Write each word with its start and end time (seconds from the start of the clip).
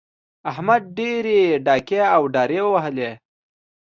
احمد 0.51 0.81
ډېرې 0.97 1.39
ډاکې 1.65 2.01
او 2.15 2.23
داړې 2.35 2.59
ووهلې. 2.63 3.11